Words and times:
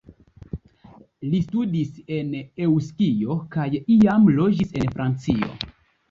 Li 1.33 1.41
studis 1.47 1.99
en 2.15 2.31
Eŭskio 2.67 3.35
kaj 3.57 3.65
iam 3.97 4.25
loĝis 4.39 4.73
en 4.81 4.89
Francio. 4.95 5.51